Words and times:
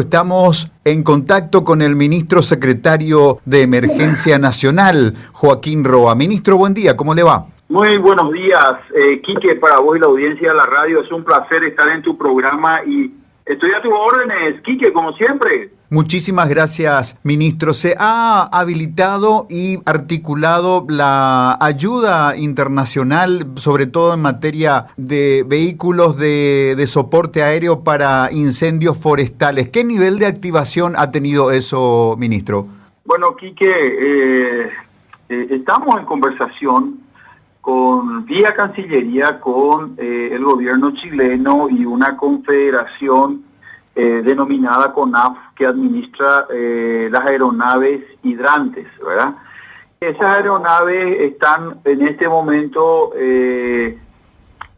Estamos 0.00 0.70
en 0.84 1.02
contacto 1.02 1.64
con 1.64 1.82
el 1.82 1.96
ministro 1.96 2.40
secretario 2.40 3.40
de 3.44 3.62
Emergencia 3.62 4.38
Nacional, 4.38 5.14
Joaquín 5.32 5.82
Roa. 5.82 6.14
Ministro, 6.14 6.56
buen 6.56 6.72
día, 6.72 6.96
¿cómo 6.96 7.16
le 7.16 7.24
va? 7.24 7.46
Muy 7.68 7.98
buenos 7.98 8.32
días, 8.32 8.74
eh, 8.94 9.20
Quique, 9.20 9.56
para 9.56 9.80
vos 9.80 9.96
y 9.96 10.00
la 10.00 10.06
audiencia 10.06 10.50
de 10.50 10.54
la 10.54 10.66
radio. 10.66 11.02
Es 11.02 11.10
un 11.10 11.24
placer 11.24 11.64
estar 11.64 11.88
en 11.88 12.02
tu 12.02 12.16
programa 12.16 12.80
y 12.86 13.12
Estoy 13.48 13.70
a 13.72 13.80
tus 13.80 13.92
órdenes, 13.94 14.60
Quique, 14.60 14.92
como 14.92 15.14
siempre. 15.14 15.70
Muchísimas 15.90 16.50
gracias, 16.50 17.18
ministro. 17.24 17.72
Se 17.72 17.96
ha 17.98 18.42
habilitado 18.52 19.46
y 19.48 19.78
articulado 19.86 20.84
la 20.86 21.56
ayuda 21.62 22.36
internacional, 22.36 23.46
sobre 23.56 23.86
todo 23.86 24.12
en 24.12 24.20
materia 24.20 24.88
de 24.98 25.46
vehículos 25.48 26.18
de, 26.18 26.84
soporte 26.86 27.42
aéreo 27.42 27.84
para 27.84 28.28
incendios 28.32 28.98
forestales. 28.98 29.70
¿Qué 29.70 29.82
nivel 29.82 30.18
de 30.18 30.26
activación 30.26 30.92
ha 30.94 31.10
tenido 31.10 31.52
eso, 31.52 32.16
ministro? 32.18 32.66
Bueno, 33.06 33.34
Quique, 33.36 33.66
eh, 33.66 34.70
eh, 35.30 35.46
estamos 35.52 35.98
en 35.98 36.04
conversación 36.04 37.00
con 37.62 38.26
vía 38.26 38.54
Cancillería 38.54 39.40
con 39.40 39.94
eh, 39.96 40.30
el 40.32 40.44
gobierno 40.44 40.92
chileno 40.92 41.68
y 41.70 41.86
una 41.86 42.14
confederación 42.14 43.47
eh, 43.98 44.22
denominada 44.24 44.92
CONAF 44.92 45.36
que 45.56 45.66
administra 45.66 46.46
eh, 46.50 47.08
las 47.10 47.26
aeronaves 47.26 48.04
hidrantes, 48.22 48.86
¿verdad? 49.04 49.34
Esas 50.00 50.36
aeronaves 50.36 51.20
están 51.32 51.80
en 51.84 52.06
este 52.06 52.28
momento 52.28 53.12
en 53.16 53.98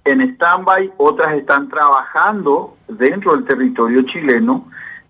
stand-by, 0.04 0.94
otras 0.96 1.34
están 1.34 1.68
trabajando 1.68 2.76
dentro 2.88 3.32
del 3.32 3.44
territorio 3.44 4.00
chileno, 4.02 4.64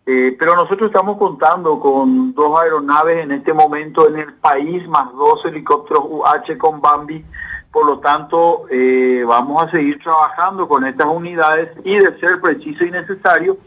pero 0.05 0.57
nosotros 0.57 0.91
estamos 0.91 1.17
contando 1.17 1.79
con 1.79 2.35
dos 2.35 2.61
aeronaves 2.61 3.23
en 3.23 3.31
este 3.31 3.53
momento 3.53 4.09
en 4.09 4.19
el 4.19 4.33
país, 4.35 4.85
más 4.89 5.13
dos 5.13 5.45
helicópteros 5.45 6.03
UH 6.09 6.59
con 6.59 6.81
Bambi, 6.81 7.25
por 7.73 7.87
lo 7.87 8.01
tanto, 8.01 8.67
eh, 8.69 9.23
vamos 9.25 9.63
a 9.63 9.71
seguir 9.71 10.03
trabajando 10.03 10.67
con 10.67 10.85
estas 10.85 11.07
unidades 11.07 11.71
y 11.85 11.97
de 11.97 12.19
ser 12.19 12.41
preciso 12.41 12.85
y 12.85 12.91
necesario, 12.91 13.59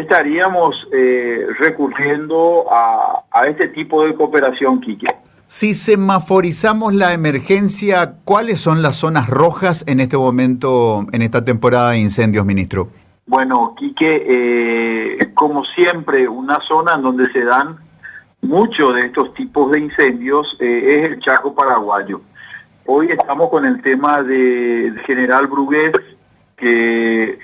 estaríamos 0.00 0.88
eh, 0.92 1.46
recurriendo 1.58 2.66
a, 2.70 3.22
este 3.46 3.68
tipo 3.68 4.04
de 4.04 4.14
cooperación, 4.14 4.80
Quique. 4.80 5.06
Si 5.46 5.74
semaforizamos 5.74 6.94
la 6.94 7.12
emergencia, 7.12 8.14
¿cuáles 8.24 8.60
son 8.60 8.82
las 8.82 8.96
zonas 8.96 9.28
rojas 9.28 9.84
en 9.88 10.00
este 10.00 10.16
momento, 10.16 11.06
en 11.12 11.22
esta 11.22 11.44
temporada 11.44 11.92
de 11.92 11.98
incendios, 11.98 12.44
ministro? 12.44 12.88
Bueno, 13.26 13.74
Quique, 13.76 14.24
eh, 14.28 15.32
como 15.34 15.64
siempre, 15.64 16.28
una 16.28 16.60
zona 16.60 16.94
en 16.94 17.02
donde 17.02 17.32
se 17.32 17.44
dan 17.44 17.76
muchos 18.42 18.94
de 18.94 19.06
estos 19.06 19.34
tipos 19.34 19.70
de 19.72 19.80
incendios 19.80 20.56
es 20.60 21.04
el 21.04 21.20
Chaco 21.20 21.54
paraguayo. 21.54 22.20
Hoy 22.86 23.08
estamos 23.10 23.50
con 23.50 23.64
el 23.66 23.80
tema 23.82 24.22
de 24.22 24.92
General 25.06 25.46
Brugués, 25.46 25.92
que 26.56 27.38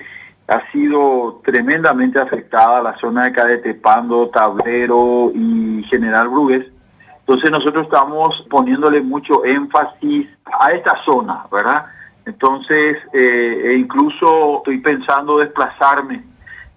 ha 0.47 0.71
sido 0.71 1.41
tremendamente 1.43 2.19
afectada 2.19 2.81
la 2.81 2.97
zona 2.97 3.23
de 3.23 3.33
Cadetepando, 3.33 4.29
Tablero 4.29 5.31
y 5.33 5.83
General 5.89 6.29
Brugués. 6.29 6.65
Entonces 7.19 7.51
nosotros 7.51 7.85
estamos 7.85 8.45
poniéndole 8.49 9.01
mucho 9.01 9.43
énfasis 9.43 10.27
a 10.59 10.71
esta 10.71 11.03
zona, 11.03 11.45
¿verdad? 11.51 11.87
Entonces, 12.25 12.97
eh, 13.13 13.61
e 13.65 13.73
incluso 13.77 14.57
estoy 14.57 14.79
pensando 14.79 15.39
desplazarme 15.39 16.23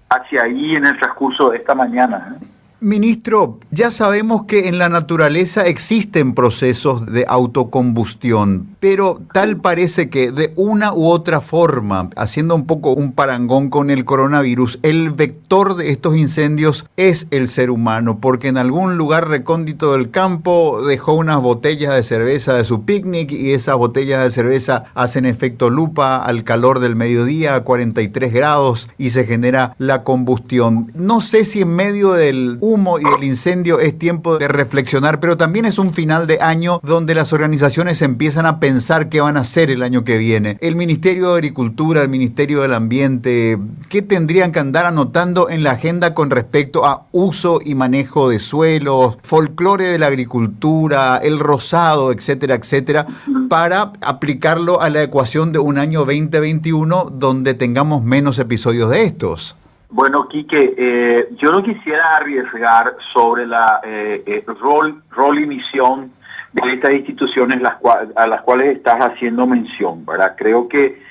hacia 0.09 0.43
ahí 0.43 0.75
en 0.75 0.87
el 0.87 0.99
transcurso 0.99 1.51
de 1.51 1.59
esta 1.59 1.75
mañana. 1.75 2.37
¿eh? 2.41 2.45
Ministro, 2.83 3.59
ya 3.71 3.91
sabemos 3.91 4.45
que 4.45 4.69
en 4.69 4.79
la 4.79 4.89
naturaleza 4.89 5.67
existen 5.67 6.33
procesos 6.33 7.05
de 7.05 7.27
autocombustión, 7.29 8.75
pero 8.81 9.21
tal 9.35 9.59
parece 9.59 10.09
que 10.09 10.33
de 10.33 10.55
una 10.57 10.95
u 10.95 11.09
otra 11.09 11.43
forma, 11.43 12.09
haciendo 12.17 12.55
un 12.55 12.65
poco 12.65 12.95
un 12.95 13.13
parangón 13.13 13.69
con 13.69 13.91
el 13.91 14.07
coronavirus, 14.07 14.79
el 14.83 15.11
vector 15.11 15.77
de 15.77 15.91
estos 15.91 16.17
incendios 16.17 16.87
es 16.97 17.27
el 17.31 17.51
ser 17.51 17.71
humano, 17.71 18.19
porque 18.19 18.49
en 18.49 18.57
algún 18.57 18.97
lugar 18.97 19.29
recóndito 19.29 19.93
del 19.93 20.11
campo 20.11 20.81
dejó 20.83 21.13
unas 21.13 21.43
botellas 21.43 21.95
de 21.95 22.03
cerveza 22.03 22.55
de 22.55 22.65
su 22.65 22.85
picnic 22.85 23.31
y 23.31 23.53
esas 23.53 23.77
botellas 23.77 24.23
de 24.23 24.31
cerveza 24.31 24.85
hacen 24.95 25.27
efecto 25.27 25.69
lupa 25.69 26.17
al 26.17 26.45
calor 26.45 26.81
del 26.81 26.97
mediodía 26.97 27.57
a 27.57 27.61
43 27.61 28.33
grados 28.33 28.89
y 28.97 29.11
se 29.11 29.27
genera 29.27 29.75
la 29.77 30.03
combustión. 30.03 30.91
No 30.95 31.21
sé 31.21 31.45
si 31.45 31.61
en 31.61 31.77
medio 31.77 32.13
del 32.13 32.57
humo 32.71 32.99
y 32.99 33.03
el 33.05 33.25
incendio 33.25 33.81
es 33.81 33.99
tiempo 33.99 34.39
de 34.39 34.47
reflexionar, 34.47 35.19
pero 35.19 35.37
también 35.37 35.65
es 35.65 35.79
un 35.79 35.93
final 35.93 36.27
de 36.27 36.39
año 36.41 36.81
donde 36.85 37.15
las 37.15 37.33
organizaciones 37.33 38.01
empiezan 38.03 38.47
a 38.47 38.61
pensar 38.61 39.09
qué 39.09 39.21
van 39.21 39.37
a 39.37 39.41
hacer 39.41 39.71
el 39.71 39.83
año 39.83 40.05
que 40.05 40.19
viene. 40.19 40.57
El 40.61 40.77
Ministerio 40.77 41.31
de 41.31 41.35
Agricultura, 41.35 42.03
el 42.03 42.09
Ministerio 42.09 42.63
del 42.63 42.75
Ambiente, 42.75 43.59
¿qué 43.89 44.03
tendrían 44.03 44.53
que 44.53 44.61
andar 44.61 44.87
anotando 44.87 45.51
en 45.51 45.65
la 45.65 45.73
agenda 45.73 46.15
con 46.15 46.31
respecto 46.31 46.87
a 46.87 47.07
uso 47.11 47.61
y 47.65 47.75
manejo 47.75 48.29
de 48.29 48.39
suelos, 48.39 49.19
folclore 49.23 49.89
de 49.89 49.99
la 49.99 50.07
agricultura, 50.07 51.17
el 51.17 51.39
rosado, 51.39 52.13
etcétera, 52.13 52.55
etcétera, 52.55 53.07
para 53.49 53.93
aplicarlo 54.01 54.81
a 54.81 54.91
la 54.91 55.03
ecuación 55.03 55.53
de 55.53 55.59
un 55.59 55.79
año 55.79 56.01
2021 56.01 57.13
donde 57.13 57.55
tengamos 57.55 58.05
menos 58.05 58.39
episodios 58.39 58.91
de 58.91 59.05
estos? 59.05 59.57
Bueno, 59.93 60.29
Quique, 60.29 60.75
eh, 60.79 61.29
yo 61.37 61.51
no 61.51 61.65
quisiera 61.65 62.17
arriesgar 62.17 62.97
sobre 63.13 63.45
la 63.45 63.81
eh, 63.85 64.23
eh, 64.25 64.45
rol, 64.47 65.03
rol 65.11 65.41
y 65.41 65.47
misión 65.47 66.13
de 66.53 66.75
estas 66.75 66.93
instituciones 66.93 67.61
las 67.61 67.75
a 68.15 68.27
las 68.29 68.43
cuales 68.43 68.77
estás 68.77 69.01
haciendo 69.01 69.49
mención, 69.49 70.07
¿verdad? 70.07 70.37
Creo 70.37 70.69
que 70.69 71.03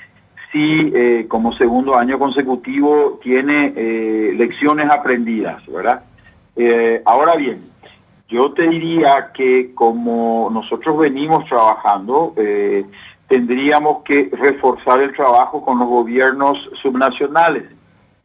sí, 0.50 0.92
como 1.28 1.52
segundo 1.54 1.96
año 1.96 2.18
consecutivo, 2.18 3.20
tiene 3.22 3.70
lecciones 4.34 4.90
aprendidas, 4.90 5.64
¿verdad? 5.66 6.02
ahora 7.06 7.36
bien, 7.36 7.60
yo 8.28 8.52
te 8.52 8.68
diría 8.68 9.30
que 9.32 9.72
como 9.74 10.50
nosotros 10.52 10.98
venimos 10.98 11.46
trabajando, 11.46 12.34
tendríamos 13.28 14.02
que 14.02 14.28
reforzar 14.30 15.00
el 15.00 15.14
trabajo 15.14 15.64
con 15.64 15.78
los 15.78 15.88
gobiernos 15.88 16.58
subnacionales 16.82 17.79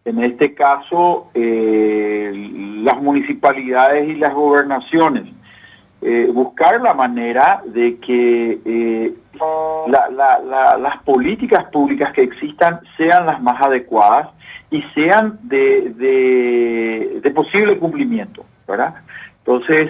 en 0.06 0.24
este 0.24 0.54
caso 0.54 1.32
eh, 1.34 2.32
las 2.84 3.02
municipalidades 3.02 4.08
y 4.08 4.16
las 4.16 4.34
gobernaciones, 4.34 5.26
eh, 6.02 6.30
buscar 6.32 6.80
la 6.80 6.94
manera 6.94 7.64
de 7.66 7.98
que 7.98 8.60
eh, 8.64 9.14
las 9.88 10.98
políticas 11.04 11.66
públicas 11.72 12.14
que 12.14 12.22
existan 12.22 12.82
sean 12.96 13.26
las 13.26 13.42
más 13.42 13.60
adecuadas 13.60 14.30
y 14.70 14.84
sean 14.94 15.40
de, 15.42 17.32
posible 17.34 17.78
cumplimiento, 17.80 18.46
¿verdad? 18.68 18.96
Entonces, 19.40 19.90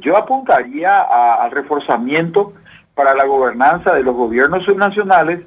yo 0.00 0.16
apuntaría 0.16 1.00
al 1.00 1.50
reforzamiento 1.50 2.52
para 2.94 3.14
la 3.14 3.24
gobernanza 3.24 3.94
de 3.94 4.02
los 4.02 4.14
gobiernos 4.14 4.64
subnacionales 4.64 5.40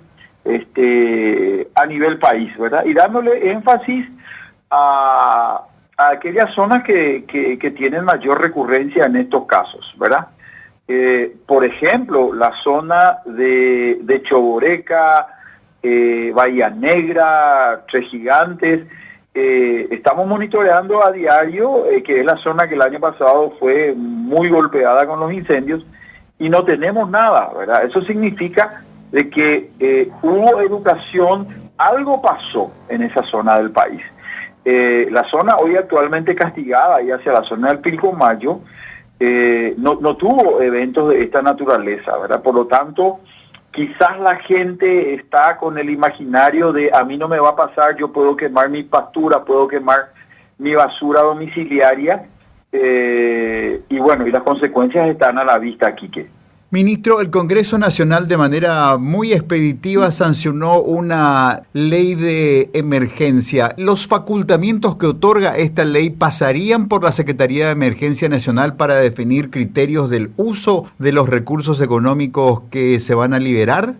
este, 0.46 1.68
a 1.76 1.86
nivel 1.86 2.20
país, 2.20 2.56
¿verdad? 2.58 2.86
Y 2.86 2.94
dándole 2.94 3.52
énfasis 3.52 4.06
a, 4.70 5.64
aquellas 5.98 6.54
zonas 6.54 6.84
que, 6.84 7.26
que, 7.28 7.72
tienen 7.72 8.04
mayor 8.04 8.42
recurrencia 8.42 9.06
en 9.06 9.16
estos 9.16 9.46
casos, 9.46 9.94
¿verdad? 9.98 10.28
Eh, 10.88 11.36
por 11.46 11.64
ejemplo, 11.64 12.34
la 12.34 12.52
zona 12.64 13.20
de, 13.26 14.00
de 14.02 14.24
Choboreca, 14.24 15.28
eh, 15.82 16.32
Bahía 16.36 16.70
Negra, 16.70 17.86
Tres 17.90 18.10
Gigantes, 18.10 18.86
eh, 19.36 19.88
estamos 19.92 20.28
monitoreando 20.28 21.06
a 21.06 21.12
diario, 21.12 21.86
que 22.04 22.20
es 22.20 22.26
la 22.26 22.38
zona 22.38 22.68
que 22.68 22.76
el 22.76 22.82
año 22.82 23.00
pasado 23.00 23.54
fue 23.60 23.94
muy 23.96 24.50
golpeada 24.50 25.06
con 25.06 25.20
los 25.20 25.32
incendios, 25.32 25.86
y 26.38 26.50
no 26.50 26.66
tenemos 26.66 27.10
nada, 27.10 27.52
¿verdad? 27.58 27.86
Eso 27.86 28.02
significa 28.02 28.84
de 29.14 29.30
que 29.30 29.70
eh, 29.80 30.10
hubo 30.24 30.60
educación, 30.60 31.48
algo 31.78 32.20
pasó 32.22 32.74
en 32.90 33.04
esa 33.04 33.22
zona 33.24 33.60
del 33.60 33.72
país. 33.72 34.02
Eh, 34.66 35.08
la 35.12 35.24
zona 35.26 35.58
hoy 35.58 35.76
actualmente 35.76 36.34
castigada 36.34 37.02
y 37.02 37.12
hacia 37.12 37.32
la 37.32 37.44
zona 37.44 37.70
del 37.70 37.80
Pilcomayo 37.80 38.62
eh, 39.20 39.76
no, 39.78 39.98
tuvo 40.18 40.62
eventos 40.62 41.10
de 41.10 41.24
esta 41.24 41.44
naturaleza, 41.44 42.18
¿verdad? 42.18 42.42
Por 42.42 42.56
lo 42.56 42.66
tanto, 42.66 43.20
quizás 43.72 44.20
la 44.20 44.38
gente 44.38 45.14
está 45.14 45.58
con 45.58 45.78
el 45.78 45.92
imaginario 45.92 46.74
de 46.74 46.90
a 46.92 47.04
mí 47.04 47.16
no 47.16 47.28
me 47.28 47.40
va 47.40 47.50
a 47.50 47.56
pasar, 47.56 47.96
yo 47.96 48.12
puedo 48.12 48.36
quemar 48.36 48.70
mi 48.70 48.82
pastura, 48.82 49.44
puedo 49.46 49.68
quemar 49.68 50.12
mi 50.58 50.74
basura 50.74 51.22
domiciliaria, 51.22 52.26
y 52.72 54.00
bueno, 54.00 54.26
y 54.26 54.32
las 54.32 54.42
consecuencias 54.42 55.08
están 55.08 55.38
a 55.38 55.44
la 55.44 55.60
vista, 55.60 55.94
Quique. 55.94 56.28
Ministro, 56.74 57.22
el 57.22 57.30
Congreso 57.30 57.78
Nacional 57.78 58.28
de 58.28 58.36
manera 58.36 58.98
muy 58.98 59.32
expeditiva 59.32 60.10
sancionó 60.10 60.80
una 60.80 61.62
ley 61.74 62.16
de 62.16 62.72
emergencia. 62.74 63.76
¿Los 63.78 64.08
facultamientos 64.08 64.96
que 64.96 65.06
otorga 65.06 65.56
esta 65.56 65.86
ley 65.86 66.10
pasarían 66.10 66.88
por 66.88 67.04
la 67.04 67.12
Secretaría 67.12 67.68
de 67.68 67.74
Emergencia 67.74 68.28
Nacional 68.28 68.76
para 68.76 68.96
definir 68.96 69.52
criterios 69.52 70.10
del 70.10 70.32
uso 70.36 70.88
de 70.98 71.14
los 71.14 71.30
recursos 71.30 71.80
económicos 71.80 72.64
que 72.72 73.00
se 73.00 73.14
van 73.14 73.36
a 73.36 73.40
liberar? 73.40 73.94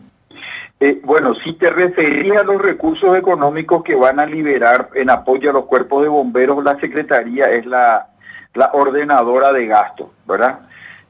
Eh, 0.80 1.00
bueno, 1.04 1.36
si 1.44 1.54
te 1.54 1.70
referías 1.70 2.42
a 2.42 2.44
los 2.44 2.60
recursos 2.60 3.16
económicos 3.16 3.84
que 3.84 3.94
van 3.94 4.20
a 4.20 4.26
liberar 4.26 4.90
en 4.96 5.12
apoyo 5.12 5.52
a 5.52 5.54
los 5.54 5.66
cuerpos 5.66 6.02
de 6.02 6.10
bomberos, 6.10 6.64
la 6.64 6.80
Secretaría 6.80 7.46
es 7.52 7.68
la, 7.68 8.08
la 8.56 8.72
ordenadora 8.74 9.54
de 9.54 9.68
gasto, 9.68 10.12
¿verdad? 10.28 10.62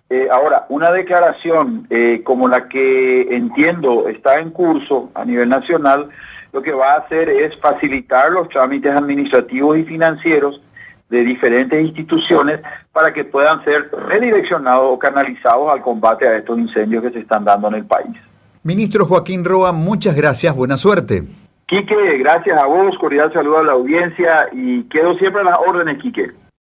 Eh, 0.10 0.28
ahora, 0.32 0.66
una 0.70 0.92
declaración 0.92 1.88
eh, 1.90 2.22
como 2.24 2.48
la 2.48 2.68
que 2.68 3.36
entiendo 3.36 4.08
está 4.08 4.40
en 4.40 4.52
curso 4.52 5.10
a 5.16 5.26
nivel 5.26 5.50
nacional, 5.50 6.10
lo 6.52 6.62
que 6.62 6.72
va 6.72 6.94
a 6.94 6.98
hacer 7.00 7.30
es 7.30 7.58
facilitar 7.60 8.32
los 8.32 8.48
trámites 8.50 8.92
administrativos 8.92 9.78
y 9.78 9.84
financieros 9.84 10.62
de 11.10 11.24
diferentes 11.24 11.84
instituciones 11.84 12.60
para 12.92 13.14
que 13.14 13.24
puedan 13.24 13.64
ser 13.64 13.90
redireccionados 13.92 14.84
o 14.84 15.00
canalizados 15.00 15.72
al 15.72 15.82
combate 15.82 16.28
a 16.28 16.38
estos 16.38 16.58
incendios 16.58 17.04
que 17.04 17.12
se 17.12 17.20
están 17.20 17.46
dando 17.46 17.68
en 17.70 17.76
el 17.76 17.86
país. 17.86 18.16
Ministro 18.64 19.06
Joaquín 19.06 19.44
Roa, 19.44 19.72
muchas 19.72 20.16
gracias, 20.16 20.56
buena 20.56 20.78
suerte. 20.78 21.24
Quique, 21.66 22.18
gracias 22.18 22.60
a 22.60 22.66
vos, 22.66 22.98
cordial 22.98 23.32
saludo 23.34 23.60
a 23.60 23.64
la 23.64 23.72
audiencia 23.74 24.48
y 24.52 24.84
quedo 24.84 25.16
siempre 25.16 25.42
a 25.42 25.46
las 25.46 25.58
órdenes, 25.68 26.02
Quique. 26.02 26.32